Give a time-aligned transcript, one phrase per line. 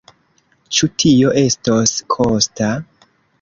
[0.77, 2.73] Ĉu tio estos kosta?